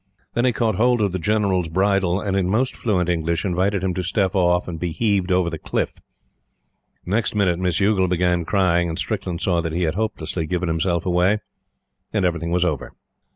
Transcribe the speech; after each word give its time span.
Then 0.33 0.45
he 0.45 0.51
caught 0.51 0.77
hold 0.77 0.99
of 0.99 1.11
the 1.11 1.19
General's 1.19 1.67
bridle, 1.69 2.19
and, 2.19 2.35
in 2.35 2.49
most 2.49 2.75
fluent 2.75 3.07
English, 3.07 3.45
invited 3.45 3.83
him 3.83 3.93
to 3.93 4.01
step 4.01 4.33
off 4.33 4.67
and 4.67 4.79
be 4.79 4.89
heaved 4.91 5.31
over 5.31 5.47
the 5.47 5.59
cliff. 5.59 5.99
Next 7.05 7.35
minute 7.35 7.59
Miss 7.59 7.79
Youghal 7.79 8.07
began 8.07 8.43
crying; 8.43 8.89
and 8.89 8.97
Strickland 8.97 9.41
saw 9.41 9.61
that 9.61 9.73
he 9.73 9.83
had 9.83 9.93
hopelessly 9.93 10.47
given 10.47 10.69
himself 10.69 11.05
away, 11.05 11.37
and 12.11 12.25
everything 12.25 12.49
was 12.49 12.65
over. 12.65 12.93